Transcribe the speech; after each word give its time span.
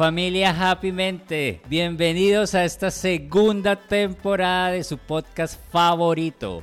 Familia 0.00 0.56
Happy 0.58 0.92
Mente, 0.92 1.60
bienvenidos 1.68 2.54
a 2.54 2.64
esta 2.64 2.90
segunda 2.90 3.76
temporada 3.76 4.70
de 4.70 4.82
su 4.82 4.96
podcast 4.96 5.60
favorito. 5.70 6.62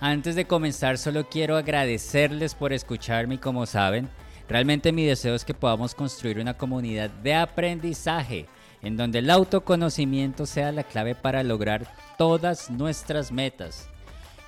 Antes 0.00 0.34
de 0.34 0.46
comenzar 0.46 0.96
solo 0.96 1.28
quiero 1.28 1.58
agradecerles 1.58 2.54
por 2.54 2.72
escucharme 2.72 3.38
como 3.38 3.66
saben, 3.66 4.08
realmente 4.48 4.92
mi 4.92 5.04
deseo 5.04 5.34
es 5.34 5.44
que 5.44 5.52
podamos 5.52 5.94
construir 5.94 6.38
una 6.38 6.56
comunidad 6.56 7.10
de 7.10 7.34
aprendizaje 7.34 8.46
en 8.80 8.96
donde 8.96 9.18
el 9.18 9.28
autoconocimiento 9.28 10.46
sea 10.46 10.72
la 10.72 10.84
clave 10.84 11.14
para 11.14 11.42
lograr 11.42 11.86
todas 12.16 12.70
nuestras 12.70 13.30
metas. 13.30 13.90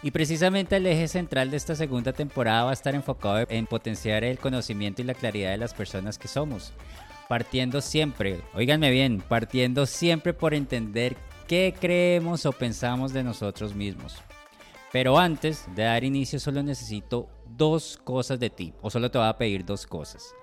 Y 0.03 0.11
precisamente 0.11 0.77
el 0.77 0.87
eje 0.87 1.07
central 1.07 1.51
de 1.51 1.59
esta 1.59 1.75
segunda 1.75 2.15
temporada 2.15 2.65
va 2.65 2.71
a 2.71 2.73
estar 2.73 2.95
enfocado 2.95 3.45
en 3.51 3.67
potenciar 3.67 4.25
el 4.25 4.39
conocimiento 4.39 5.03
y 5.03 5.05
la 5.05 5.13
claridad 5.13 5.51
de 5.51 5.59
las 5.59 5.75
personas 5.75 6.17
que 6.17 6.29
somos 6.29 6.73
partiendo 7.33 7.81
siempre, 7.81 8.43
oíganme 8.53 8.91
bien, 8.91 9.23
partiendo 9.27 9.87
siempre 9.87 10.35
por 10.35 10.53
entender 10.53 11.17
qué 11.49 11.75
creemos 11.81 12.45
o 12.45 12.53
pensamos 12.53 13.15
de 13.15 13.23
nosotros 13.23 13.75
mismos. 13.75 14.19
Pero 14.93 15.19
antes 15.19 15.65
de 15.75 15.85
dar 15.85 16.05
inicio 16.05 16.39
solo 16.39 16.63
necesito 16.63 17.31
dos 17.47 17.99
cosas 18.05 18.39
de 18.39 18.51
ti, 18.51 18.75
o 18.83 18.91
solo 18.91 19.11
te 19.11 19.17
voy 19.17 19.29
a 19.29 19.39
pedir 19.39 19.65
dos 19.65 19.87
cosas. 19.87 20.35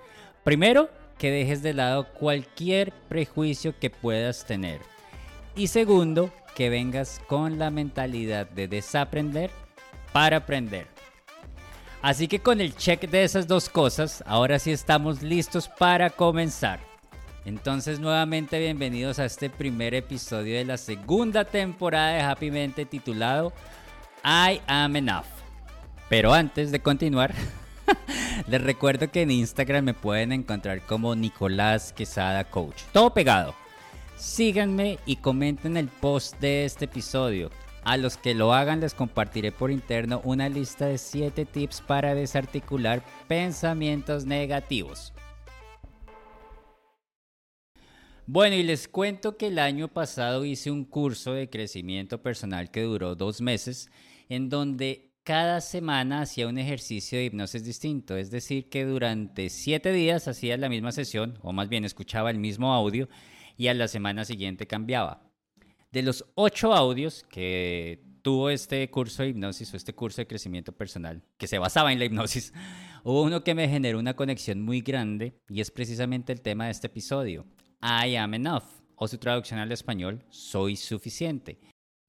Primero, 0.44 0.90
que 1.20 1.30
dejes 1.30 1.62
de 1.62 1.76
lado 1.76 2.12
cualquier 2.12 2.92
prejuicio 3.08 3.78
que 3.78 3.92
puedas 3.92 4.48
tener. 4.48 4.82
Y 5.56 5.68
segundo, 5.68 6.34
que 6.56 6.72
vengas 6.72 7.22
con 7.28 7.60
la 7.60 7.70
mentalidad 7.70 8.50
de 8.50 8.68
desaprender 8.68 9.52
para 10.12 10.38
aprender. 10.38 10.88
Así 12.02 12.28
que 12.28 12.40
con 12.40 12.62
el 12.62 12.76
check 12.76 13.08
de 13.08 13.26
esas 13.26 13.46
dos 13.46 13.70
cosas, 13.70 14.24
ahora 14.26 14.58
sí 14.58 14.72
estamos 14.72 15.22
listos 15.22 15.70
para 15.70 16.10
comenzar. 16.10 16.89
Entonces 17.50 18.00
nuevamente 18.00 18.60
bienvenidos 18.60 19.18
a 19.18 19.26
este 19.26 19.50
primer 19.50 19.96
episodio 19.96 20.56
de 20.56 20.66
la 20.66 20.78
segunda 20.78 21.46
temporada 21.46 22.14
de 22.14 22.22
Happy 22.22 22.52
Mente 22.52 22.86
titulado 22.86 23.52
I 24.24 24.62
Am 24.68 24.96
Enough. 24.96 25.26
Pero 26.10 26.32
antes 26.32 26.72
de 26.72 26.80
continuar, 26.80 27.34
les 28.48 28.62
recuerdo 28.62 29.10
que 29.10 29.24
en 29.24 29.32
Instagram 29.32 29.84
me 29.84 29.94
pueden 29.96 30.32
encontrar 30.32 30.86
como 30.86 31.16
Nicolás 31.16 31.92
Quesada 31.92 32.44
Coach. 32.44 32.84
Todo 32.94 33.16
pegado. 33.16 33.56
Síganme 34.16 35.00
y 35.08 35.16
comenten 35.16 35.76
el 35.76 35.88
post 35.88 36.40
de 36.40 36.66
este 36.66 36.86
episodio. 36.86 37.50
A 37.84 37.98
los 37.98 38.18
que 38.18 38.36
lo 38.36 38.54
hagan 38.54 38.80
les 38.80 38.94
compartiré 38.94 39.52
por 39.52 39.72
interno 39.72 40.22
una 40.24 40.50
lista 40.50 40.86
de 40.86 41.00
7 41.00 41.46
tips 41.46 41.82
para 41.82 42.14
desarticular 42.14 43.04
pensamientos 43.28 44.26
negativos. 44.26 45.14
Bueno, 48.32 48.56
y 48.56 48.62
les 48.62 48.88
cuento 48.88 49.38
que 49.38 49.48
el 49.48 49.58
año 49.58 49.88
pasado 49.88 50.46
hice 50.46 50.70
un 50.70 50.86
curso 50.86 51.34
de 51.34 51.50
crecimiento 51.50 52.22
personal 52.22 52.70
que 52.70 52.84
duró 52.84 53.16
dos 53.16 53.42
meses, 53.42 53.90
en 54.30 54.50
donde 54.50 55.16
cada 55.24 55.62
semana 55.62 56.22
hacía 56.22 56.48
un 56.48 56.60
ejercicio 56.60 57.18
de 57.18 57.26
hipnosis 57.26 57.64
distinto, 57.64 58.16
es 58.18 58.30
decir, 58.30 58.70
que 58.70 58.86
durante 58.86 59.50
siete 59.50 59.92
días 59.92 60.28
hacía 60.28 60.58
la 60.58 60.70
misma 60.70 60.92
sesión, 60.92 61.40
o 61.42 61.54
más 61.54 61.70
bien 61.70 61.86
escuchaba 61.86 62.30
el 62.30 62.38
mismo 62.38 62.72
audio, 62.72 63.10
y 63.58 63.66
a 63.66 63.74
la 63.74 63.88
semana 63.88 64.24
siguiente 64.26 64.68
cambiaba. 64.68 65.24
De 65.92 66.04
los 66.04 66.24
ocho 66.36 66.76
audios 66.76 67.26
que 67.32 68.04
tuvo 68.22 68.52
este 68.52 68.88
curso 68.92 69.24
de 69.24 69.30
hipnosis 69.30 69.74
o 69.74 69.78
este 69.78 69.96
curso 69.96 70.22
de 70.22 70.28
crecimiento 70.28 70.72
personal, 70.72 71.24
que 71.40 71.48
se 71.48 71.58
basaba 71.58 71.92
en 71.92 71.98
la 71.98 72.06
hipnosis, 72.06 72.54
hubo 73.04 73.24
uno 73.24 73.44
que 73.44 73.56
me 73.56 73.68
generó 73.68 73.98
una 73.98 74.16
conexión 74.16 74.62
muy 74.62 74.82
grande 74.82 75.34
y 75.50 75.62
es 75.62 75.72
precisamente 75.72 76.32
el 76.32 76.42
tema 76.42 76.66
de 76.66 76.72
este 76.74 76.86
episodio. 76.86 77.48
I 77.82 78.16
am 78.16 78.34
enough, 78.34 78.64
o 78.96 79.08
su 79.08 79.18
traducción 79.18 79.60
al 79.60 79.72
español, 79.72 80.24
soy 80.30 80.76
suficiente. 80.76 81.60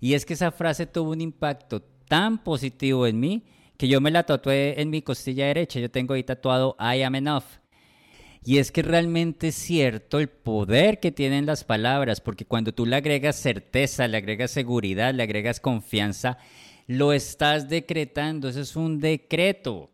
Y 0.01 0.15
es 0.15 0.25
que 0.25 0.35
esa 0.35 0.51
frase 0.51 0.87
tuvo 0.87 1.13
un 1.13 1.21
impacto 1.21 1.83
tan 2.09 2.43
positivo 2.43 3.07
en 3.07 3.21
mí 3.21 3.45
que 3.77 3.89
yo 3.89 4.01
me 4.01 4.11
la 4.11 4.25
tatué 4.25 4.81
en 4.81 4.91
mi 4.91 5.01
costilla 5.01 5.47
derecha. 5.47 5.81
Yo 5.81 5.91
tengo 5.91 6.15
ahí 6.15 6.23
tatuado 6.23 6.77
I 6.79 7.03
am 7.03 7.15
enough. 7.15 7.45
Y 8.43 8.59
es 8.59 8.73
que 8.73 8.83
realmente 8.83 9.49
es 9.49 9.55
cierto 9.55 10.19
el 10.19 10.29
poder 10.29 10.99
que 10.99 11.13
tienen 11.13 11.47
las 11.47 11.65
palabras, 11.65 12.21
porque 12.21 12.47
cuando 12.47 12.73
tú 12.73 12.87
le 12.87 12.97
agregas 12.97 13.37
certeza, 13.37 14.09
le 14.09 14.17
agregas 14.17 14.51
seguridad, 14.51 15.13
le 15.13 15.23
agregas 15.23 15.61
confianza, 15.61 16.39
lo 16.87 17.13
estás 17.13 17.69
decretando, 17.69 18.49
eso 18.49 18.61
es 18.61 18.77
un 18.77 18.99
decreto. 18.99 19.93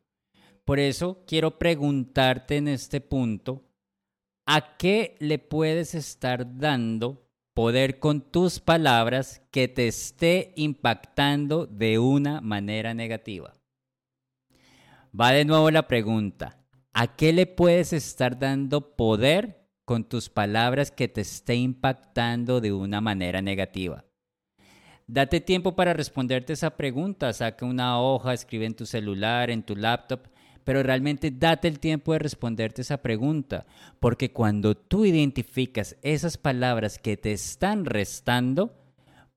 Por 0.64 0.78
eso 0.78 1.25
quiero 1.26 1.58
preguntarte 1.58 2.56
en 2.56 2.69
este 2.69 3.00
punto, 3.00 3.66
¿a 4.46 4.76
qué 4.76 5.16
le 5.18 5.38
puedes 5.38 5.94
estar 5.94 6.58
dando 6.58 7.28
poder 7.52 7.98
con 7.98 8.20
tus 8.20 8.60
palabras 8.60 9.42
que 9.50 9.68
te 9.68 9.88
esté 9.88 10.52
impactando 10.56 11.66
de 11.66 11.98
una 11.98 12.40
manera 12.40 12.94
negativa? 12.94 13.54
Va 15.18 15.32
de 15.32 15.44
nuevo 15.44 15.70
la 15.70 15.88
pregunta. 15.88 16.58
¿A 16.92 17.16
qué 17.16 17.32
le 17.32 17.46
puedes 17.46 17.92
estar 17.92 18.38
dando 18.38 18.96
poder 18.96 19.66
con 19.84 20.04
tus 20.04 20.30
palabras 20.30 20.90
que 20.90 21.08
te 21.08 21.22
esté 21.22 21.56
impactando 21.56 22.60
de 22.60 22.72
una 22.72 23.00
manera 23.00 23.42
negativa? 23.42 24.04
Date 25.06 25.40
tiempo 25.40 25.76
para 25.76 25.92
responderte 25.92 26.52
esa 26.52 26.76
pregunta. 26.76 27.32
Saca 27.32 27.64
una 27.64 28.00
hoja, 28.00 28.32
escribe 28.32 28.66
en 28.66 28.74
tu 28.74 28.86
celular, 28.86 29.50
en 29.50 29.62
tu 29.62 29.76
laptop, 29.76 30.26
pero 30.66 30.82
realmente 30.82 31.31
date 31.31 31.69
el 31.69 31.78
tiempo 31.78 32.12
de 32.12 32.19
responderte 32.19 32.82
esa 32.82 33.00
pregunta, 33.00 33.66
porque 34.00 34.32
cuando 34.32 34.77
tú 34.77 35.04
identificas 35.04 35.97
esas 36.03 36.37
palabras 36.38 36.99
que 36.99 37.16
te 37.16 37.31
están 37.31 37.84
restando, 37.84 38.75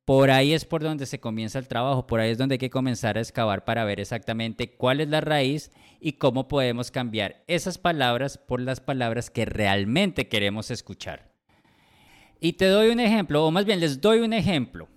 por 0.06 0.32
ahí 0.32 0.54
es 0.54 0.66
por 0.66 0.82
donde 0.82 1.06
se 1.06 1.20
comienza 1.20 1.60
el 1.60 1.68
trabajo, 1.68 2.08
por 2.08 2.20
ahí 2.20 2.32
es 2.32 2.40
donde 2.40 2.56
hay 2.56 2.60
que 2.60 2.72
comenzar 2.72 3.16
a 3.16 3.22
excavar 3.22 3.64
para 3.64 3.84
ver 3.84 4.00
exactamente 4.00 4.72
cuál 4.72 5.02
es 5.02 5.10
la 5.10 5.22
raíz 5.22 5.70
y 6.00 6.14
cómo 6.14 6.48
podemos 6.48 6.90
cambiar 6.90 7.44
esas 7.46 7.78
palabras 7.78 8.40
por 8.40 8.60
las 8.60 8.80
palabras 8.80 9.30
que 9.30 9.46
realmente 9.46 10.30
queremos 10.30 10.72
escuchar. 10.72 11.32
Y 12.40 12.54
te 12.54 12.66
doy 12.66 12.90
un 12.90 13.00
ejemplo, 13.00 13.46
o 13.46 13.52
más 13.52 13.66
bien 13.66 13.82
les 13.82 14.02
doy 14.02 14.22
un 14.22 14.34
ejemplo. 14.34 14.88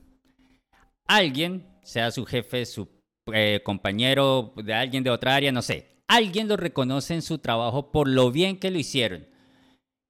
Alguien, 1.06 1.66
sea 1.82 2.10
su 2.10 2.24
jefe, 2.24 2.64
su 2.64 2.88
eh, 3.34 3.60
compañero 3.62 4.54
de 4.56 4.72
alguien 4.72 5.04
de 5.04 5.10
otra 5.10 5.34
área, 5.34 5.52
no 5.52 5.60
sé, 5.60 5.91
alguien 6.08 6.48
lo 6.48 6.56
reconoce 6.56 7.14
en 7.14 7.22
su 7.22 7.38
trabajo 7.38 7.90
por 7.90 8.08
lo 8.08 8.30
bien 8.30 8.58
que 8.58 8.70
lo 8.70 8.78
hicieron. 8.78 9.26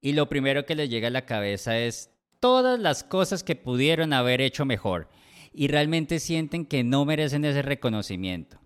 Y 0.00 0.12
lo 0.12 0.28
primero 0.28 0.66
que 0.66 0.74
le 0.74 0.88
llega 0.88 1.08
a 1.08 1.12
la 1.12 1.26
cabeza 1.26 1.78
es, 1.78 2.10
todas 2.40 2.78
las 2.80 3.04
cosas 3.04 3.44
que 3.44 3.54
pudieron 3.54 4.12
haber 4.12 4.40
hecho 4.40 4.64
mejor 4.64 5.08
y 5.52 5.68
realmente 5.68 6.18
sienten 6.18 6.66
que 6.66 6.82
no 6.82 7.04
merecen 7.04 7.44
ese 7.44 7.62
reconocimiento. 7.62 8.58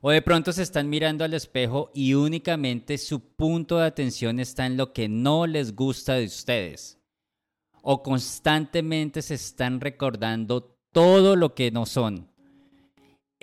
O 0.00 0.10
de 0.10 0.22
pronto 0.22 0.52
se 0.52 0.62
están 0.62 0.88
mirando 0.90 1.24
al 1.24 1.34
espejo 1.34 1.90
y 1.94 2.14
únicamente 2.14 2.98
su 2.98 3.20
punto 3.20 3.78
de 3.78 3.86
atención 3.86 4.38
está 4.38 4.66
en 4.66 4.76
lo 4.76 4.92
que 4.92 5.08
no 5.08 5.46
les 5.46 5.74
gusta 5.74 6.14
de 6.14 6.26
ustedes. 6.26 6.98
O 7.82 8.02
constantemente 8.02 9.22
se 9.22 9.34
están 9.34 9.80
recordando 9.80 10.78
todo 10.92 11.36
lo 11.36 11.54
que 11.54 11.70
no 11.70 11.86
son. 11.86 12.33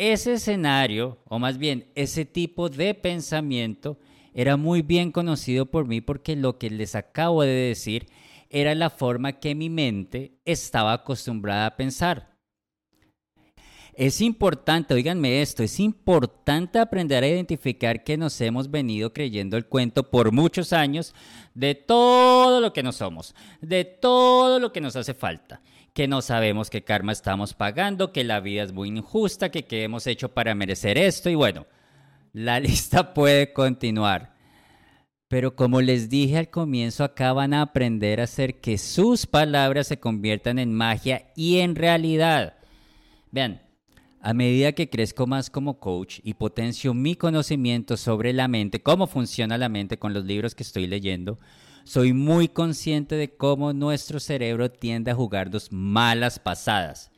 Ese 0.04 0.34
escenario, 0.34 1.20
o 1.26 1.38
más 1.38 1.60
bien 1.60 1.92
ese 1.94 2.26
tipo 2.26 2.70
de 2.70 2.96
pensamiento, 2.96 4.00
era 4.34 4.58
muy 4.58 4.82
bien 4.82 5.12
conocido 5.12 5.68
por 5.68 5.86
mí 5.86 6.02
porque 6.02 6.36
lo 6.36 6.58
que 6.58 6.72
les 6.72 6.96
acabo 6.96 7.44
de 7.44 7.52
decir 7.52 8.08
era 8.50 8.74
la 8.74 8.90
forma 8.90 9.34
que 9.34 9.54
mi 9.54 9.70
mente 9.70 10.40
estaba 10.44 10.94
acostumbrada 10.94 11.68
a 11.68 11.78
pensar. 11.78 12.36
Es 13.94 14.22
importante, 14.22 14.96
oíganme 14.96 15.44
esto, 15.44 15.62
es 15.62 15.80
importante 15.80 16.80
aprender 16.80 17.24
a 17.24 17.28
identificar 17.28 18.04
que 18.04 18.18
nos 18.18 18.42
hemos 18.42 18.72
venido 18.72 19.14
creyendo 19.14 19.56
el 19.56 19.68
cuento 19.68 20.10
por 20.10 20.32
muchos 20.32 20.74
años 20.74 21.14
de 21.54 21.76
todo 21.76 22.60
lo 22.60 22.74
que 22.74 22.82
no 22.82 22.92
somos, 22.92 23.36
de 23.62 23.86
todo 23.86 24.58
lo 24.58 24.72
que 24.74 24.82
nos 24.82 24.96
hace 24.96 25.14
falta, 25.14 25.62
que 25.94 26.08
no 26.08 26.22
sabemos 26.22 26.70
qué 26.70 26.84
karma 26.84 27.12
estamos 27.12 27.54
pagando, 27.54 28.12
que 28.12 28.24
la 28.24 28.40
vida 28.40 28.64
es 28.64 28.72
muy 28.72 28.90
injusta, 28.90 29.50
que 29.50 29.66
qué 29.66 29.84
hemos 29.84 30.08
hecho 30.08 30.30
para 30.30 30.56
merecer 30.56 30.98
esto 30.98 31.30
y 31.30 31.36
bueno, 31.36 31.66
la 32.34 32.60
lista 32.62 33.14
puede 33.14 33.54
continuar. 33.54 34.36
Pero 35.28 35.56
como 35.56 35.82
les 35.82 36.10
dije 36.10 36.38
al 36.38 36.50
comienzo, 36.50 37.06
acá 37.06 37.32
van 37.32 37.54
a 37.54 37.62
aprender 37.62 38.20
a 38.20 38.26
hacer 38.26 38.60
que 38.60 38.78
sus 38.78 39.26
palabras 39.26 39.88
se 39.88 40.00
conviertan 40.00 40.60
en 40.60 40.74
magia 40.74 41.32
y 41.38 41.60
en 41.60 41.76
realidad. 41.76 42.58
Vean, 43.32 43.62
a 44.20 44.34
medida 44.34 44.74
que 44.74 44.90
crezco 44.90 45.28
más 45.28 45.50
como 45.50 45.80
coach 45.80 46.20
y 46.24 46.34
potencio 46.34 46.94
mi 46.94 47.16
conocimiento 47.16 47.96
sobre 47.96 48.34
la 48.34 48.50
mente, 48.50 48.84
cómo 48.84 49.08
funciona 49.08 49.58
la 49.58 49.70
mente 49.70 49.98
con 49.98 50.14
los 50.14 50.26
libros 50.26 50.54
que 50.54 50.64
estoy 50.64 50.86
leyendo, 50.86 51.40
soy 51.84 52.14
muy 52.14 52.48
consciente 52.48 53.16
de 53.16 53.36
cómo 53.36 53.74
nuestro 53.74 54.20
cerebro 54.20 54.72
tiende 54.72 55.12
a 55.12 55.16
jugarnos 55.16 55.72
malas 55.72 56.40
pasadas. 56.40 57.12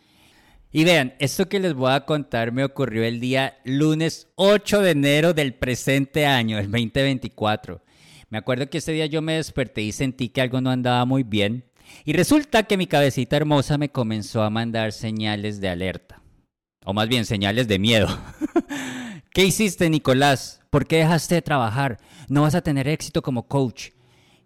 Y 0.71 0.85
vean, 0.85 1.13
esto 1.19 1.47
que 1.47 1.59
les 1.59 1.75
voy 1.75 1.91
a 1.91 2.05
contar 2.05 2.51
me 2.51 2.63
ocurrió 2.63 3.03
el 3.03 3.19
día 3.19 3.57
lunes 3.63 4.27
8 4.35 4.81
de 4.81 4.91
enero 4.91 5.33
del 5.33 5.53
presente 5.53 6.25
año, 6.25 6.57
el 6.57 6.71
2024. 6.71 7.83
Me 8.29 8.39
acuerdo 8.39 8.67
que 8.67 8.79
ese 8.79 8.91
día 8.91 9.05
yo 9.05 9.21
me 9.21 9.33
desperté 9.33 9.83
y 9.83 9.91
sentí 9.91 10.29
que 10.29 10.41
algo 10.41 10.61
no 10.61 10.71
andaba 10.71 11.05
muy 11.05 11.21
bien. 11.21 11.65
Y 12.05 12.13
resulta 12.13 12.63
que 12.63 12.77
mi 12.77 12.87
cabecita 12.87 13.37
hermosa 13.37 13.77
me 13.77 13.89
comenzó 13.89 14.41
a 14.41 14.49
mandar 14.49 14.93
señales 14.93 15.61
de 15.61 15.69
alerta. 15.69 16.23
O 16.85 16.93
más 16.93 17.07
bien 17.07 17.25
señales 17.25 17.67
de 17.67 17.77
miedo. 17.77 18.07
¿Qué 19.31 19.45
hiciste, 19.45 19.89
Nicolás? 19.89 20.61
¿Por 20.71 20.87
qué 20.87 20.97
dejaste 20.97 21.35
de 21.35 21.41
trabajar? 21.43 21.99
No 22.29 22.41
vas 22.41 22.55
a 22.55 22.61
tener 22.61 22.87
éxito 22.87 23.21
como 23.21 23.47
coach. 23.47 23.91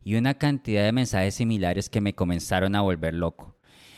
Y 0.08 0.16
una 0.16 0.36
cantidad 0.36 0.86
de 0.86 0.94
mensajes 0.94 1.36
similares 1.36 1.90
que 1.90 2.00
me 2.00 2.16
comenzaron 2.16 2.76
a 2.76 2.82
volver 2.82 3.14
loco 3.14 3.58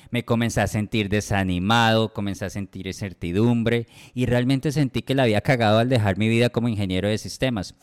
me 0.09 0.25
comencé 0.25 0.59
a 0.59 0.65
sentir 0.65 1.07
desanimado, 1.07 2.13
comencé 2.13 2.45
a 2.45 2.49
sentir 2.49 2.87
incertidumbre 2.87 3.85
y 4.15 4.25
realmente 4.25 4.71
sentí 4.71 5.03
que 5.03 5.13
la 5.13 5.21
había 5.21 5.41
cagado 5.41 5.77
al 5.77 5.87
dejar 5.87 6.17
mi 6.17 6.27
vida 6.27 6.49
como 6.49 6.67
ingeniero 6.67 7.07
de 7.07 7.19
sistemas. 7.19 7.75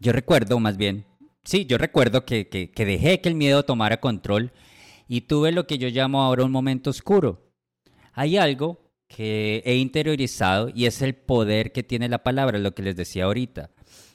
Yo 0.00 0.10
recuerdo, 0.10 0.58
más 0.58 0.76
bien, 0.76 1.06
sí, 1.44 1.66
yo 1.66 1.78
recuerdo 1.78 2.24
que, 2.24 2.48
que 2.48 2.84
dejé 2.84 3.20
que 3.20 3.28
el 3.28 3.36
miedo 3.36 3.64
tomara 3.64 4.00
control 4.00 4.50
y 5.06 5.20
tuve 5.20 5.52
lo 5.52 5.68
que 5.68 5.78
yo 5.78 5.90
llamo 5.90 6.20
ahora 6.20 6.42
un 6.42 6.50
momento 6.50 6.90
oscuro. 6.90 7.54
Hay 8.12 8.38
algo 8.38 8.90
que 9.06 9.62
he 9.64 9.76
interiorizado 9.76 10.68
y 10.74 10.86
es 10.86 11.00
el 11.00 11.14
poder 11.14 11.70
que 11.70 11.84
tiene 11.84 12.08
la 12.08 12.24
palabra, 12.24 12.58
lo 12.58 12.74
que 12.74 12.82
les 12.82 12.96
decía 12.96 13.26
ahorita. 13.26 13.70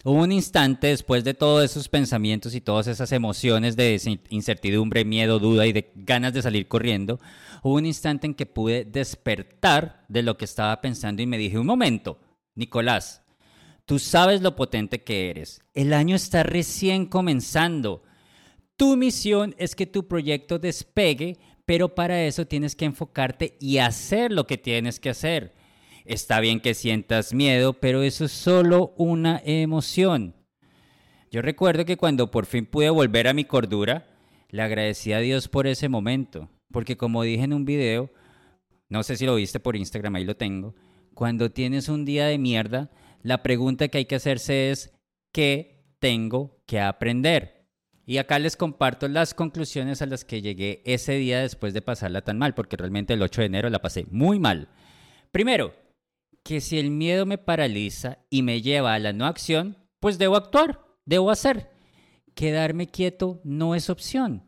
Hubo 0.06 0.24
un 0.24 0.32
instante 0.32 0.88
después 0.88 1.26
de 1.26 1.34
todos 1.34 1.62
esos 1.66 1.90
pensamientos 1.90 2.56
y 2.56 2.62
todas 2.62 2.88
esas 2.88 3.12
emociones 3.12 3.76
de 3.76 4.00
incertidumbre, 4.30 5.04
miedo, 5.04 5.40
duda 5.40 5.68
y 5.68 5.74
de 5.74 5.92
ganas 5.94 6.32
de 6.32 6.42
salir 6.42 6.70
corriendo, 6.70 7.20
hubo 7.64 7.76
un 7.76 7.86
instante 7.86 8.26
en 8.26 8.34
que 8.34 8.46
pude 8.46 8.86
despertar 8.86 10.06
de 10.08 10.24
lo 10.24 10.38
que 10.38 10.46
estaba 10.46 10.80
pensando 10.80 11.22
y 11.22 11.28
me 11.28 11.38
dije, 11.38 11.60
un 11.60 11.66
momento, 11.66 12.18
Nicolás, 12.56 13.24
tú 13.84 14.00
sabes 14.00 14.42
lo 14.42 14.56
potente 14.56 15.04
que 15.04 15.30
eres. 15.32 15.62
El 15.74 15.94
año 15.94 16.16
está 16.16 16.44
recién 16.44 17.06
comenzando. 17.06 18.04
Tu 18.78 18.96
misión 18.96 19.54
es 19.58 19.76
que 19.76 19.86
tu 19.86 20.08
proyecto 20.08 20.60
despegue, 20.60 21.40
pero 21.66 21.94
para 21.94 22.24
eso 22.24 22.48
tienes 22.48 22.74
que 22.74 22.86
enfocarte 22.86 23.58
y 23.60 23.80
hacer 23.80 24.32
lo 24.32 24.48
que 24.48 24.58
tienes 24.58 25.02
que 25.02 25.10
hacer. 25.10 25.59
Está 26.06 26.40
bien 26.40 26.60
que 26.60 26.74
sientas 26.74 27.34
miedo, 27.34 27.74
pero 27.74 28.04
eso 28.04 28.26
es 28.26 28.32
solo 28.32 28.94
una 28.98 29.42
emoción. 29.46 30.36
Yo 31.32 31.42
recuerdo 31.42 31.86
que 31.86 31.98
cuando 31.98 32.32
por 32.32 32.46
fin 32.46 32.66
pude 32.66 32.90
volver 32.90 33.28
a 33.28 33.34
mi 33.34 33.46
cordura, 33.46 34.08
le 34.50 34.62
agradecí 34.62 35.14
a 35.14 35.20
Dios 35.20 35.48
por 35.48 35.68
ese 35.68 35.90
momento, 35.90 36.50
porque 36.72 36.98
como 36.98 37.24
dije 37.24 37.44
en 37.44 37.54
un 37.54 37.66
video, 37.66 38.12
no 38.88 39.04
sé 39.04 39.16
si 39.16 39.26
lo 39.26 39.36
viste 39.36 39.60
por 39.60 39.76
Instagram, 39.76 40.16
ahí 40.16 40.26
lo 40.26 40.36
tengo, 40.36 40.74
cuando 41.14 41.52
tienes 41.52 41.90
un 41.90 42.06
día 42.06 42.26
de 42.26 42.40
mierda, 42.40 42.90
la 43.22 43.44
pregunta 43.44 43.90
que 43.90 44.00
hay 44.00 44.06
que 44.06 44.16
hacerse 44.16 44.72
es, 44.72 44.94
¿qué 45.32 45.84
tengo 46.00 46.64
que 46.66 46.80
aprender? 46.80 47.68
Y 48.06 48.18
acá 48.18 48.40
les 48.40 48.56
comparto 48.56 49.08
las 49.08 49.36
conclusiones 49.36 50.02
a 50.02 50.08
las 50.08 50.26
que 50.26 50.42
llegué 50.42 50.82
ese 50.86 51.14
día 51.14 51.42
después 51.42 51.76
de 51.76 51.84
pasarla 51.84 52.24
tan 52.24 52.40
mal, 52.40 52.56
porque 52.56 52.76
realmente 52.76 53.14
el 53.14 53.22
8 53.22 53.42
de 53.42 53.48
enero 53.48 53.70
la 53.70 53.84
pasé 53.84 54.08
muy 54.10 54.40
mal. 54.40 54.70
Primero, 55.32 55.74
que 56.44 56.62
si 56.62 56.80
el 56.80 56.92
miedo 56.92 57.26
me 57.26 57.38
paraliza 57.38 58.20
y 58.30 58.42
me 58.42 58.62
lleva 58.62 58.94
a 58.94 59.00
la 59.00 59.14
no 59.14 59.26
acción, 59.26 59.78
pues 60.00 60.18
debo 60.18 60.36
actuar, 60.36 60.86
debo 61.06 61.32
hacer. 61.32 61.70
Quedarme 62.36 62.88
quieto 62.88 63.42
no 63.44 63.76
es 63.76 63.90
opción. 63.90 64.44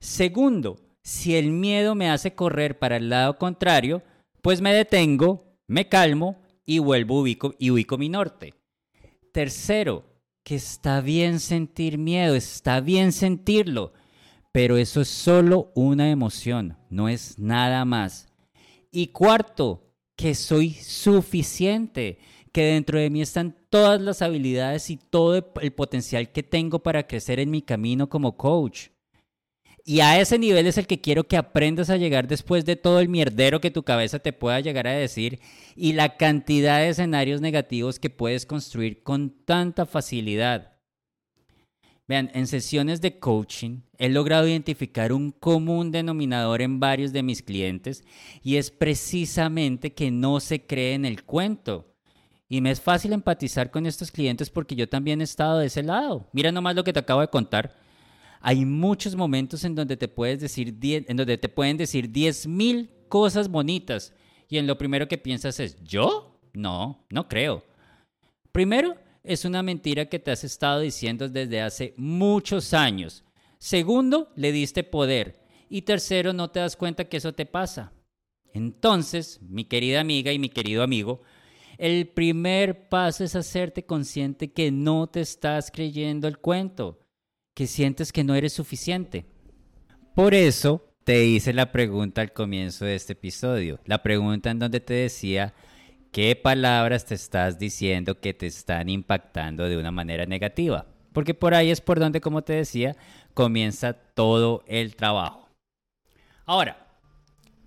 Segundo, 0.00 0.76
si 1.02 1.36
el 1.36 1.50
miedo 1.50 1.94
me 1.94 2.10
hace 2.10 2.34
correr 2.34 2.78
para 2.78 2.96
el 2.96 3.10
lado 3.10 3.38
contrario, 3.38 4.02
pues 4.42 4.60
me 4.60 4.72
detengo, 4.72 5.58
me 5.66 5.88
calmo 5.88 6.42
y 6.64 6.78
vuelvo 6.78 7.26
y 7.26 7.70
ubico 7.70 7.98
mi 7.98 8.08
norte. 8.08 8.54
Tercero, 9.32 10.04
que 10.42 10.54
está 10.54 11.00
bien 11.00 11.40
sentir 11.40 11.98
miedo, 11.98 12.34
está 12.34 12.80
bien 12.80 13.12
sentirlo, 13.12 13.92
pero 14.52 14.76
eso 14.76 15.00
es 15.00 15.08
solo 15.08 15.72
una 15.74 16.10
emoción, 16.10 16.78
no 16.88 17.08
es 17.08 17.38
nada 17.38 17.84
más. 17.84 18.28
Y 18.90 19.08
cuarto, 19.08 19.85
que 20.16 20.34
soy 20.34 20.70
suficiente, 20.72 22.18
que 22.52 22.62
dentro 22.64 22.98
de 22.98 23.10
mí 23.10 23.20
están 23.20 23.54
todas 23.68 24.00
las 24.00 24.22
habilidades 24.22 24.90
y 24.90 24.96
todo 24.96 25.36
el 25.60 25.72
potencial 25.72 26.32
que 26.32 26.42
tengo 26.42 26.78
para 26.78 27.06
crecer 27.06 27.38
en 27.38 27.50
mi 27.50 27.62
camino 27.62 28.08
como 28.08 28.36
coach. 28.36 28.88
Y 29.84 30.00
a 30.00 30.20
ese 30.20 30.38
nivel 30.38 30.66
es 30.66 30.78
el 30.78 30.88
que 30.88 31.00
quiero 31.00 31.28
que 31.28 31.36
aprendas 31.36 31.90
a 31.90 31.96
llegar 31.96 32.26
después 32.26 32.64
de 32.64 32.74
todo 32.74 32.98
el 32.98 33.08
mierdero 33.08 33.60
que 33.60 33.70
tu 33.70 33.84
cabeza 33.84 34.18
te 34.18 34.32
pueda 34.32 34.58
llegar 34.58 34.88
a 34.88 34.92
decir 34.92 35.38
y 35.76 35.92
la 35.92 36.16
cantidad 36.16 36.80
de 36.80 36.88
escenarios 36.88 37.40
negativos 37.40 38.00
que 38.00 38.10
puedes 38.10 38.46
construir 38.46 39.04
con 39.04 39.30
tanta 39.44 39.86
facilidad. 39.86 40.75
Vean, 42.08 42.30
en 42.34 42.46
sesiones 42.46 43.00
de 43.00 43.18
coaching 43.18 43.80
he 43.98 44.08
logrado 44.08 44.46
identificar 44.46 45.12
un 45.12 45.32
común 45.32 45.90
denominador 45.90 46.62
en 46.62 46.78
varios 46.78 47.12
de 47.12 47.24
mis 47.24 47.42
clientes 47.42 48.04
y 48.42 48.56
es 48.56 48.70
precisamente 48.70 49.92
que 49.92 50.12
no 50.12 50.38
se 50.38 50.64
cree 50.64 50.94
en 50.94 51.04
el 51.04 51.24
cuento. 51.24 51.92
Y 52.48 52.60
me 52.60 52.70
es 52.70 52.80
fácil 52.80 53.12
empatizar 53.12 53.72
con 53.72 53.86
estos 53.86 54.12
clientes 54.12 54.50
porque 54.50 54.76
yo 54.76 54.88
también 54.88 55.20
he 55.20 55.24
estado 55.24 55.58
de 55.58 55.66
ese 55.66 55.82
lado. 55.82 56.28
Mira 56.32 56.52
nomás 56.52 56.76
lo 56.76 56.84
que 56.84 56.92
te 56.92 57.00
acabo 57.00 57.20
de 57.20 57.28
contar. 57.28 57.76
Hay 58.40 58.64
muchos 58.64 59.16
momentos 59.16 59.64
en 59.64 59.74
donde 59.74 59.96
te, 59.96 60.06
puedes 60.06 60.40
decir 60.40 60.78
en 60.80 61.16
donde 61.16 61.38
te 61.38 61.48
pueden 61.48 61.76
decir 61.76 62.12
10 62.12 62.46
mil 62.46 62.90
cosas 63.08 63.48
bonitas 63.48 64.12
y 64.48 64.58
en 64.58 64.68
lo 64.68 64.78
primero 64.78 65.08
que 65.08 65.18
piensas 65.18 65.58
es, 65.58 65.82
¿yo? 65.82 66.38
No, 66.52 67.04
no 67.10 67.26
creo. 67.26 67.64
Primero, 68.52 68.96
es 69.26 69.44
una 69.44 69.62
mentira 69.62 70.06
que 70.06 70.18
te 70.18 70.30
has 70.30 70.44
estado 70.44 70.80
diciendo 70.80 71.28
desde 71.28 71.60
hace 71.60 71.94
muchos 71.96 72.72
años. 72.72 73.24
Segundo, 73.58 74.32
le 74.36 74.52
diste 74.52 74.84
poder. 74.84 75.40
Y 75.68 75.82
tercero, 75.82 76.32
no 76.32 76.50
te 76.50 76.60
das 76.60 76.76
cuenta 76.76 77.08
que 77.08 77.16
eso 77.16 77.34
te 77.34 77.46
pasa. 77.46 77.92
Entonces, 78.52 79.40
mi 79.42 79.64
querida 79.64 80.00
amiga 80.00 80.32
y 80.32 80.38
mi 80.38 80.48
querido 80.48 80.82
amigo, 80.82 81.22
el 81.76 82.08
primer 82.08 82.88
paso 82.88 83.24
es 83.24 83.36
hacerte 83.36 83.84
consciente 83.84 84.52
que 84.52 84.70
no 84.70 85.08
te 85.08 85.20
estás 85.20 85.70
creyendo 85.70 86.28
el 86.28 86.38
cuento, 86.38 87.00
que 87.54 87.66
sientes 87.66 88.12
que 88.12 88.24
no 88.24 88.34
eres 88.34 88.52
suficiente. 88.52 89.26
Por 90.14 90.34
eso 90.34 90.94
te 91.04 91.26
hice 91.26 91.52
la 91.52 91.72
pregunta 91.72 92.22
al 92.22 92.32
comienzo 92.32 92.84
de 92.84 92.94
este 92.94 93.12
episodio, 93.12 93.80
la 93.84 94.02
pregunta 94.02 94.50
en 94.50 94.58
donde 94.58 94.80
te 94.80 94.94
decía 94.94 95.52
¿Qué 96.16 96.34
palabras 96.34 97.04
te 97.04 97.14
estás 97.14 97.58
diciendo 97.58 98.20
que 98.20 98.32
te 98.32 98.46
están 98.46 98.88
impactando 98.88 99.68
de 99.68 99.76
una 99.76 99.90
manera 99.90 100.24
negativa? 100.24 100.86
Porque 101.12 101.34
por 101.34 101.52
ahí 101.52 101.70
es 101.70 101.82
por 101.82 102.00
donde, 102.00 102.22
como 102.22 102.40
te 102.40 102.54
decía, 102.54 102.96
comienza 103.34 103.92
todo 103.92 104.64
el 104.66 104.96
trabajo. 104.96 105.50
Ahora, 106.46 106.86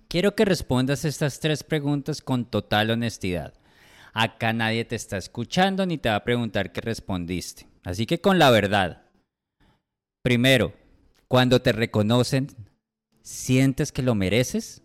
quiero 0.08 0.34
que 0.34 0.44
respondas 0.44 1.04
estas 1.04 1.38
tres 1.38 1.62
preguntas 1.62 2.22
con 2.22 2.44
total 2.44 2.90
honestidad. 2.90 3.54
Acá 4.14 4.52
nadie 4.52 4.84
te 4.84 4.96
está 4.96 5.16
escuchando 5.16 5.86
ni 5.86 5.96
te 5.96 6.08
va 6.08 6.16
a 6.16 6.24
preguntar 6.24 6.72
qué 6.72 6.80
respondiste. 6.80 7.68
Así 7.84 8.04
que 8.04 8.20
con 8.20 8.40
la 8.40 8.50
verdad. 8.50 9.02
Primero, 10.24 10.74
cuando 11.28 11.62
te 11.62 11.70
reconocen, 11.70 12.48
¿sientes 13.22 13.92
que 13.92 14.02
lo 14.02 14.16
mereces? 14.16 14.82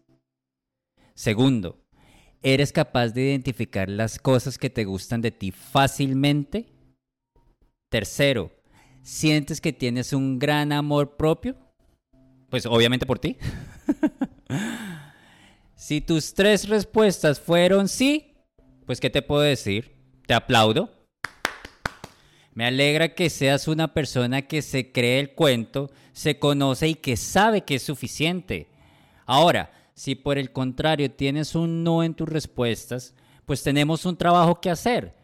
Segundo, 1.16 1.80
¿Eres 2.42 2.72
capaz 2.72 3.10
de 3.10 3.24
identificar 3.24 3.90
las 3.90 4.20
cosas 4.20 4.58
que 4.58 4.70
te 4.70 4.86
gustan 4.86 5.22
de 5.22 5.32
ti 5.32 5.52
fácilmente? 5.52 6.68
Tercero, 7.90 8.52
¿sientes 9.02 9.62
que 9.62 9.74
tienes 9.74 10.14
un 10.14 10.38
gran 10.38 10.72
amor 10.72 11.18
propio? 11.18 11.56
Pues 12.50 12.66
obviamente 12.66 13.06
por 13.06 13.20
ti. 13.20 13.38
si 15.76 16.02
tus 16.02 16.34
tres 16.34 16.70
respuestas 16.70 17.40
fueron 17.40 17.88
sí, 17.88 18.36
pues 18.86 19.00
¿qué 19.00 19.10
te 19.10 19.22
puedo 19.22 19.42
decir? 19.42 19.96
Te 20.28 20.34
aplaudo. 20.34 20.92
Me 22.54 22.66
alegra 22.66 23.16
que 23.16 23.30
seas 23.30 23.68
una 23.68 23.94
persona 23.94 24.44
que 24.44 24.62
se 24.62 24.92
cree 24.92 25.20
el 25.20 25.34
cuento, 25.34 25.92
se 26.14 26.40
conoce 26.40 26.88
y 26.88 26.96
que 26.96 27.18
sabe 27.18 27.62
que 27.62 27.76
es 27.76 27.84
suficiente. 27.84 28.68
Ahora, 29.26 29.72
si 29.96 30.16
por 30.16 30.38
el 30.38 30.52
contrario 30.52 31.10
tienes 31.12 31.56
un 31.56 31.84
no 31.84 32.04
en 32.04 32.14
tus 32.14 32.30
respuestas, 32.30 33.16
pues 33.46 33.64
tenemos 33.64 34.06
un 34.06 34.18
trabajo 34.18 34.60
que 34.60 34.70
hacer. 34.70 35.16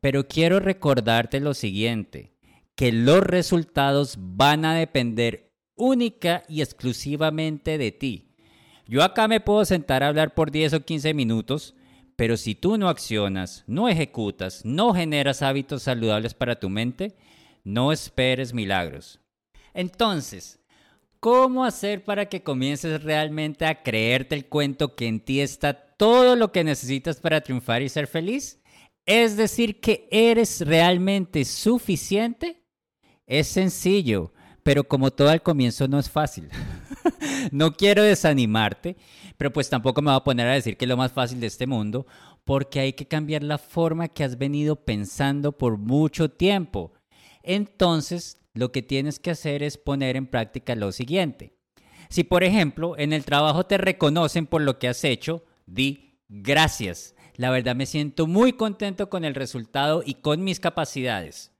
Pero 0.00 0.26
quiero 0.26 0.58
recordarte 0.58 1.38
lo 1.38 1.54
siguiente, 1.54 2.32
que 2.74 2.92
los 2.92 3.20
resultados 3.20 4.16
van 4.18 4.64
a 4.64 4.74
depender 4.74 5.52
única 5.74 6.42
y 6.48 6.62
exclusivamente 6.62 7.78
de 7.78 7.92
ti. 7.92 8.34
Yo 8.86 9.02
acá 9.02 9.28
me 9.28 9.40
puedo 9.40 9.64
sentar 9.64 10.02
a 10.02 10.08
hablar 10.08 10.34
por 10.34 10.50
10 10.50 10.74
o 10.74 10.84
15 10.84 11.12
minutos, 11.12 11.74
pero 12.14 12.36
si 12.36 12.54
tú 12.54 12.78
no 12.78 12.88
accionas, 12.88 13.64
no 13.66 13.88
ejecutas, 13.88 14.64
no 14.64 14.94
generas 14.94 15.42
hábitos 15.42 15.82
saludables 15.82 16.32
para 16.34 16.58
tu 16.58 16.70
mente, 16.70 17.16
no 17.64 17.92
esperes 17.92 18.54
milagros. 18.54 19.20
Entonces, 19.74 20.60
¿Cómo 21.20 21.64
hacer 21.64 22.04
para 22.04 22.26
que 22.26 22.42
comiences 22.42 23.02
realmente 23.02 23.66
a 23.66 23.82
creerte 23.82 24.34
el 24.34 24.46
cuento 24.46 24.94
que 24.94 25.06
en 25.06 25.20
ti 25.20 25.40
está 25.40 25.74
todo 25.74 26.36
lo 26.36 26.52
que 26.52 26.64
necesitas 26.64 27.20
para 27.20 27.40
triunfar 27.40 27.82
y 27.82 27.88
ser 27.88 28.06
feliz? 28.06 28.60
Es 29.06 29.36
decir, 29.36 29.80
que 29.80 30.08
eres 30.10 30.60
realmente 30.60 31.44
suficiente. 31.44 32.64
Es 33.26 33.48
sencillo, 33.48 34.32
pero 34.62 34.84
como 34.84 35.10
todo 35.10 35.30
al 35.30 35.42
comienzo 35.42 35.88
no 35.88 35.98
es 35.98 36.10
fácil. 36.10 36.48
no 37.52 37.72
quiero 37.72 38.02
desanimarte, 38.02 38.96
pero 39.36 39.52
pues 39.52 39.70
tampoco 39.70 40.02
me 40.02 40.10
voy 40.10 40.18
a 40.18 40.24
poner 40.24 40.48
a 40.48 40.54
decir 40.54 40.76
que 40.76 40.84
es 40.84 40.88
lo 40.88 40.96
más 40.96 41.12
fácil 41.12 41.40
de 41.40 41.46
este 41.46 41.66
mundo, 41.66 42.06
porque 42.44 42.80
hay 42.80 42.92
que 42.92 43.06
cambiar 43.06 43.42
la 43.42 43.58
forma 43.58 44.08
que 44.08 44.24
has 44.24 44.38
venido 44.38 44.84
pensando 44.84 45.52
por 45.56 45.78
mucho 45.78 46.30
tiempo. 46.30 46.92
Entonces, 47.42 48.40
lo 48.56 48.72
que 48.72 48.82
tienes 48.82 49.18
que 49.18 49.30
hacer 49.30 49.62
es 49.62 49.76
poner 49.76 50.16
en 50.16 50.26
práctica 50.26 50.74
lo 50.74 50.90
siguiente. 50.90 51.52
Si, 52.08 52.24
por 52.24 52.42
ejemplo, 52.42 52.96
en 52.98 53.12
el 53.12 53.24
trabajo 53.24 53.66
te 53.66 53.76
reconocen 53.76 54.46
por 54.46 54.62
lo 54.62 54.78
que 54.78 54.88
has 54.88 55.04
hecho, 55.04 55.44
di 55.66 56.20
gracias. 56.28 57.14
La 57.36 57.50
verdad 57.50 57.76
me 57.76 57.84
siento 57.84 58.26
muy 58.26 58.54
contento 58.54 59.10
con 59.10 59.26
el 59.26 59.34
resultado 59.34 60.02
y 60.04 60.14
con 60.14 60.42
mis 60.42 60.58
capacidades. 60.58 61.52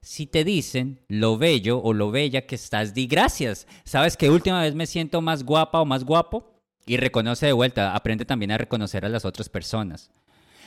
Si 0.00 0.26
te 0.26 0.42
dicen 0.42 1.00
lo 1.08 1.38
bello 1.38 1.80
o 1.80 1.92
lo 1.92 2.10
bella 2.10 2.46
que 2.46 2.56
estás, 2.56 2.94
di 2.94 3.06
gracias. 3.06 3.68
¿Sabes 3.84 4.16
que 4.16 4.28
última 4.28 4.60
vez 4.60 4.74
me 4.74 4.86
siento 4.86 5.20
más 5.20 5.44
guapa 5.44 5.80
o 5.80 5.86
más 5.86 6.02
guapo? 6.02 6.60
Y 6.84 6.96
reconoce 6.96 7.46
de 7.46 7.52
vuelta, 7.52 7.94
aprende 7.94 8.24
también 8.24 8.50
a 8.50 8.58
reconocer 8.58 9.04
a 9.04 9.08
las 9.08 9.24
otras 9.24 9.48
personas. 9.48 10.10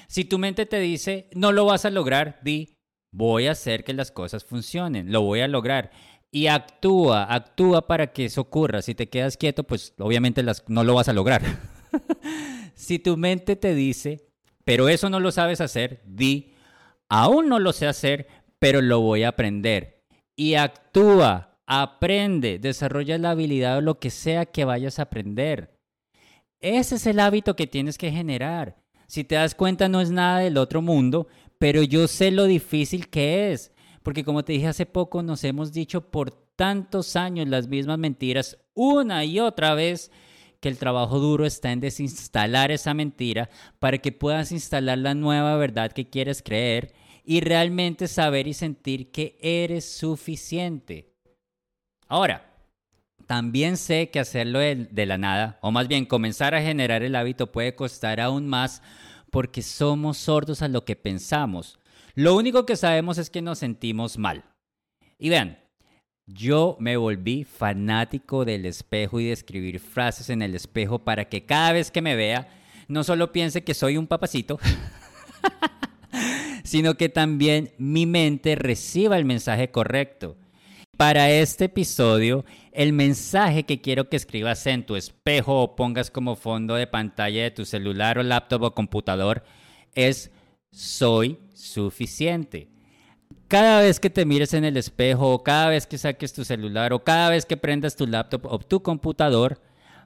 Si 0.08 0.24
tu 0.24 0.40
mente 0.40 0.66
te 0.66 0.80
dice 0.80 1.28
no 1.34 1.52
lo 1.52 1.66
vas 1.66 1.84
a 1.84 1.90
lograr, 1.90 2.40
di 2.42 2.77
voy 3.18 3.48
a 3.48 3.52
hacer 3.52 3.84
que 3.84 3.94
las 3.94 4.12
cosas 4.12 4.46
funcionen, 4.46 5.12
lo 5.12 5.24
voy 5.24 5.42
a 5.42 5.48
lograr. 5.48 5.90
Y 6.30 6.48
actúa, 6.48 7.24
actúa 7.34 7.88
para 7.88 8.14
que 8.14 8.26
eso 8.26 8.42
ocurra. 8.42 8.82
Si 8.82 8.94
te 8.94 9.10
quedas 9.10 9.38
quieto, 9.38 9.64
pues 9.64 9.94
obviamente 9.98 10.44
no 10.68 10.84
lo 10.84 10.94
vas 10.94 11.10
a 11.10 11.14
lograr. 11.14 11.42
si 12.76 13.00
tu 13.00 13.18
mente 13.18 13.56
te 13.56 13.74
dice, 13.74 14.28
pero 14.64 14.88
eso 14.88 15.10
no 15.10 15.20
lo 15.20 15.32
sabes 15.32 15.62
hacer, 15.62 16.02
di, 16.06 16.54
aún 17.10 17.50
no 17.50 17.58
lo 17.60 17.74
sé 17.74 17.88
hacer, 17.88 18.28
pero 18.60 18.82
lo 18.82 19.00
voy 19.00 19.24
a 19.24 19.30
aprender. 19.30 20.04
Y 20.36 20.54
actúa, 20.54 21.58
aprende, 21.66 22.60
desarrolla 22.60 23.18
la 23.18 23.32
habilidad 23.32 23.78
o 23.78 23.82
lo 23.82 24.00
que 24.00 24.12
sea 24.12 24.46
que 24.46 24.64
vayas 24.64 25.00
a 25.00 25.04
aprender. 25.04 25.76
Ese 26.60 26.96
es 26.96 27.08
el 27.08 27.20
hábito 27.20 27.56
que 27.56 27.66
tienes 27.66 27.98
que 27.98 28.12
generar. 28.12 28.78
Si 29.08 29.24
te 29.24 29.36
das 29.36 29.56
cuenta, 29.56 29.88
no 29.88 30.02
es 30.02 30.12
nada 30.12 30.40
del 30.40 30.58
otro 30.58 30.82
mundo, 30.82 31.28
pero 31.60 31.84
yo 31.84 32.08
sé 32.08 32.32
lo 32.32 32.46
difícil 32.46 33.10
que 33.10 33.52
es, 33.52 33.72
porque 34.04 34.24
como 34.24 34.44
te 34.44 34.54
dije 34.54 34.68
hace 34.68 34.86
poco, 34.86 35.24
nos 35.24 35.44
hemos 35.44 35.72
dicho 35.74 36.02
por 36.10 36.32
tantos 36.32 37.16
años 37.16 37.48
las 37.48 37.68
mismas 37.68 37.98
mentiras 37.98 38.58
una 38.74 39.24
y 39.26 39.40
otra 39.40 39.74
vez 39.76 40.12
que 40.60 40.70
el 40.70 40.78
trabajo 40.78 41.20
duro 41.20 41.46
está 41.46 41.72
en 41.72 41.80
desinstalar 41.80 42.72
esa 42.72 42.94
mentira 42.94 43.50
para 43.80 44.00
que 44.00 44.12
puedas 44.12 44.52
instalar 44.52 44.98
la 44.98 45.14
nueva 45.14 45.56
verdad 45.58 45.92
que 45.92 46.10
quieres 46.10 46.42
creer 46.42 46.94
y 47.24 47.42
realmente 47.42 48.08
saber 48.08 48.48
y 48.48 48.54
sentir 48.54 49.12
que 49.12 49.38
eres 49.42 49.86
suficiente. 49.86 51.14
Ahora, 52.08 52.48
también 53.28 53.76
sé 53.76 54.10
que 54.10 54.20
hacerlo 54.20 54.60
de, 54.60 55.06
la 55.06 55.18
nada, 55.18 55.60
o 55.62 55.70
más 55.70 55.90
bien 55.90 56.06
comenzar 56.06 56.56
a 56.56 56.62
generar 56.62 57.04
el 57.04 57.16
hábito 57.16 57.52
puede 57.52 57.76
costar 57.76 58.22
aún 58.22 58.48
más 58.48 58.82
porque 59.32 59.62
somos 59.62 60.18
sordos 60.18 60.62
a 60.62 60.68
lo 60.68 60.86
que 60.86 60.96
pensamos. 60.96 61.80
Lo 62.16 62.36
único 62.36 62.66
que 62.66 62.76
sabemos 62.76 63.18
es 63.18 63.30
que 63.30 63.42
nos 63.42 63.60
sentimos 63.60 64.18
mal. 64.18 64.44
Y 65.20 65.30
vean, 65.30 65.60
yo 66.26 66.76
me 66.80 66.98
volví 66.98 67.44
fanático 67.44 68.44
del 68.44 68.66
espejo 68.66 69.20
y 69.20 69.26
de 69.26 69.32
escribir 69.32 69.80
frases 69.80 70.30
en 70.30 70.42
el 70.42 70.56
espejo 70.56 71.00
para 71.00 71.26
que 71.26 71.46
cada 71.46 71.74
vez 71.74 71.90
que 71.90 72.02
me 72.02 72.16
vea, 72.16 72.50
no 72.88 73.04
solo 73.04 73.32
piense 73.32 73.64
que 73.64 73.74
soy 73.74 73.98
un 73.98 74.08
papacito, 74.08 74.60
sino 76.64 76.96
que 76.96 77.10
también 77.10 77.72
mi 77.78 78.06
mente 78.06 78.56
reciba 78.56 79.18
el 79.18 79.26
mensaje 79.26 79.72
correcto. 79.72 80.38
Para 80.98 81.30
este 81.30 81.66
episodio, 81.66 82.44
el 82.72 82.92
mensaje 82.92 83.68
que 83.68 83.82
quiero 83.82 84.10
que 84.10 84.18
escribas 84.18 84.66
en 84.66 84.84
tu 84.84 84.96
espejo 84.96 85.62
o 85.62 85.76
pongas 85.76 86.10
como 86.10 86.36
fondo 86.36 86.74
de 86.74 86.88
pantalla 86.88 87.44
de 87.44 87.52
tu 87.52 87.66
celular 87.66 88.18
o 88.18 88.24
laptop 88.24 88.64
o 88.64 88.74
computador 88.74 89.44
es 89.94 90.32
soy 90.72 91.38
suficiente. 91.54 92.72
Cada 93.48 93.82
vez 93.82 94.00
que 94.00 94.10
te 94.10 94.26
mires 94.26 94.56
en 94.56 94.66
el 94.66 94.76
espejo 94.76 95.32
o 95.34 95.44
cada 95.44 95.70
vez 95.70 95.86
que 95.86 96.00
saques 96.00 96.34
tu 96.34 96.44
celular 96.44 96.92
o 96.94 97.04
cada 97.04 97.30
vez 97.30 97.46
que 97.46 97.58
prendas 97.58 97.96
tu 97.96 98.08
laptop 98.08 98.48
o 98.48 98.58
tu 98.58 98.82
computador, 98.82 99.62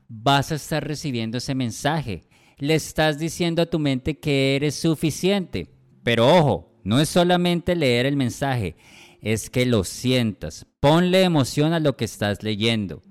vas 0.09 0.51
a 0.51 0.55
estar 0.55 0.85
recibiendo 0.85 1.37
ese 1.37 1.55
mensaje. 1.55 2.23
Le 2.57 2.75
estás 2.75 3.17
diciendo 3.17 3.61
a 3.61 3.65
tu 3.65 3.79
mente 3.79 4.19
que 4.19 4.57
eres 4.57 4.75
suficiente. 4.75 5.69
Pero 6.03 6.27
ojo, 6.27 6.71
no 6.83 6.99
es 6.99 7.07
solamente 7.07 7.75
leer 7.75 8.05
el 8.05 8.17
mensaje, 8.17 8.75
es 9.21 9.49
que 9.49 9.65
lo 9.65 9.83
sientas. 9.83 10.65
Ponle 10.79 11.23
emoción 11.23 11.73
a 11.73 11.79
lo 11.79 11.95
que 11.95 12.05
estás 12.05 12.43
leyendo. 12.43 13.01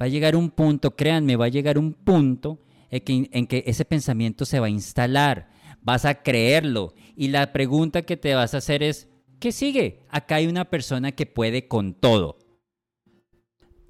Va 0.00 0.06
a 0.06 0.08
llegar 0.08 0.34
un 0.34 0.50
punto, 0.50 0.96
créanme, 0.96 1.36
va 1.36 1.46
a 1.46 1.50
llegar 1.50 1.78
un 1.78 1.94
punto 1.94 2.60
en 2.90 3.46
que, 3.46 3.62
ese 3.66 3.84
pensamiento 3.84 4.44
se 4.44 4.58
va 4.58 4.66
a 4.66 4.70
instalar. 4.70 5.50
Vas 5.82 6.04
a 6.04 6.22
creerlo. 6.22 6.94
Y 7.16 7.28
la 7.28 7.52
pregunta 7.52 8.02
que 8.02 8.16
te 8.16 8.34
vas 8.34 8.54
a 8.54 8.58
hacer 8.58 8.82
es, 8.82 9.08
¿qué 9.38 9.52
sigue? 9.52 10.00
Acá 10.08 10.36
hay 10.36 10.46
una 10.46 10.68
persona 10.68 11.12
que 11.12 11.26
puede 11.26 11.68
con 11.68 11.94
todo. 11.94 12.38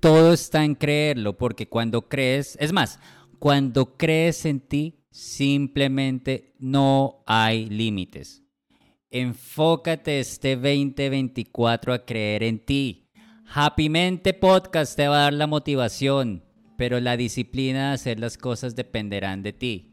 Todo 0.01 0.33
está 0.33 0.65
en 0.65 0.75
creerlo, 0.75 1.37
porque 1.37 1.69
cuando 1.69 2.09
crees, 2.09 2.57
es 2.61 2.73
más, 2.73 2.99
cuando 3.39 3.97
crees 3.97 4.47
en 4.47 4.61
ti, 4.61 5.05
simplemente 5.11 6.55
no 6.59 7.23
hay 7.27 7.67
límites. 7.67 8.43
Enfócate 9.13 10.21
este 10.21 10.55
2024 10.55 11.93
a 11.93 12.05
creer 12.05 12.45
en 12.45 12.65
ti. 12.65 13.09
Happy 13.53 13.89
Mente 13.89 14.35
Podcast 14.35 14.95
te 14.95 15.09
va 15.09 15.17
a 15.17 15.23
dar 15.23 15.33
la 15.33 15.49
motivación, 15.49 16.45
pero 16.77 17.01
la 17.01 17.17
disciplina 17.17 17.89
de 17.89 17.95
hacer 17.95 18.21
las 18.21 18.39
cosas 18.39 18.77
dependerán 18.77 19.43
de 19.43 19.53
ti. 19.53 19.91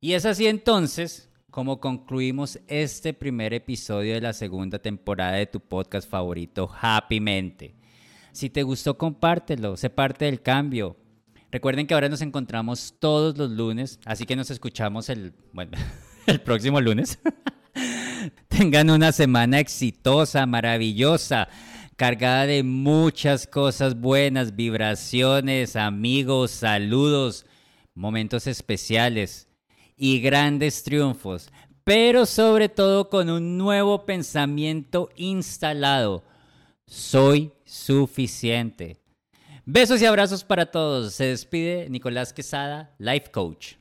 Y 0.00 0.14
es 0.14 0.24
así 0.24 0.46
entonces 0.46 1.30
como 1.50 1.78
concluimos 1.78 2.58
este 2.68 3.12
primer 3.12 3.52
episodio 3.52 4.14
de 4.14 4.22
la 4.22 4.32
segunda 4.32 4.78
temporada 4.78 5.32
de 5.32 5.46
tu 5.46 5.60
podcast 5.60 6.08
favorito, 6.08 6.70
Happy 6.80 7.20
Mente. 7.20 7.74
Si 8.32 8.48
te 8.48 8.62
gustó, 8.62 8.96
compártelo, 8.96 9.76
sé 9.76 9.90
parte 9.90 10.24
del 10.24 10.40
cambio. 10.40 10.96
Recuerden 11.50 11.86
que 11.86 11.92
ahora 11.92 12.08
nos 12.08 12.22
encontramos 12.22 12.94
todos 12.98 13.36
los 13.36 13.50
lunes, 13.50 14.00
así 14.06 14.24
que 14.24 14.36
nos 14.36 14.50
escuchamos 14.50 15.10
el, 15.10 15.34
bueno, 15.52 15.72
el 16.26 16.40
próximo 16.40 16.80
lunes. 16.80 17.18
Tengan 18.48 18.90
una 18.90 19.12
semana 19.12 19.60
exitosa, 19.60 20.46
maravillosa, 20.46 21.48
cargada 21.96 22.46
de 22.46 22.62
muchas 22.62 23.46
cosas 23.46 23.98
buenas, 24.00 24.56
vibraciones, 24.56 25.76
amigos, 25.76 26.50
saludos, 26.50 27.46
momentos 27.94 28.46
especiales 28.46 29.48
y 29.96 30.20
grandes 30.20 30.82
triunfos, 30.82 31.50
pero 31.84 32.26
sobre 32.26 32.68
todo 32.68 33.08
con 33.08 33.30
un 33.30 33.58
nuevo 33.58 34.04
pensamiento 34.04 35.10
instalado. 35.16 36.24
Soy 36.86 37.52
suficiente. 37.64 38.98
Besos 39.64 40.02
y 40.02 40.06
abrazos 40.06 40.44
para 40.44 40.66
todos. 40.66 41.14
Se 41.14 41.24
despide 41.24 41.88
Nicolás 41.88 42.32
Quesada, 42.32 42.94
Life 42.98 43.30
Coach. 43.30 43.74